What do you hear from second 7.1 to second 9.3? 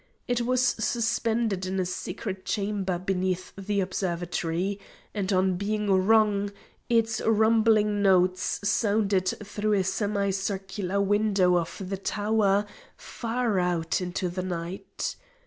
rumbling notes sounded